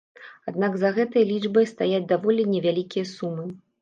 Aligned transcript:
Аднак 0.51 0.77
за 0.83 0.89
гэтай 0.95 1.27
лічбай 1.31 1.67
стаяць 1.73 2.07
даволі 2.13 2.49
невялікія 2.55 3.05
сумы. 3.15 3.45